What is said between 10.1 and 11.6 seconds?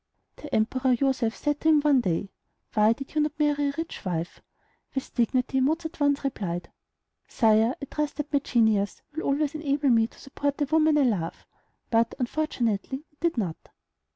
support the woman I love";